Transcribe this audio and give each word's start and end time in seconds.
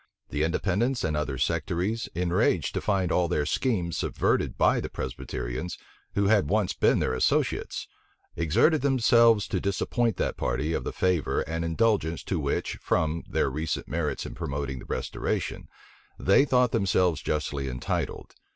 The 0.29 0.41
Independents 0.41 1.03
and 1.03 1.15
other 1.15 1.37
sectaries, 1.37 2.09
enraged 2.15 2.73
to 2.73 2.81
find 2.81 3.11
all 3.11 3.27
their 3.27 3.45
schemes 3.45 3.97
subverted 3.97 4.57
by 4.57 4.79
the 4.79 4.89
Presbyterians, 4.89 5.77
who 6.15 6.25
had 6.25 6.49
once 6.49 6.73
been 6.73 6.97
their 6.97 7.13
associates, 7.13 7.87
exerted 8.35 8.81
themselves 8.81 9.47
to 9.49 9.59
disappoint 9.61 10.17
that 10.17 10.37
party 10.37 10.73
of 10.73 10.83
the 10.83 10.91
favor 10.91 11.41
and 11.41 11.63
indulgence 11.63 12.23
to 12.23 12.39
which, 12.39 12.79
from 12.81 13.23
their 13.29 13.51
recent 13.51 13.87
merits 13.87 14.25
in 14.25 14.33
promoting 14.33 14.79
the 14.79 14.85
restoration, 14.85 15.67
they 16.17 16.45
thought 16.45 16.71
themselves 16.71 17.21
justly 17.21 17.67
entitled. 17.69 18.33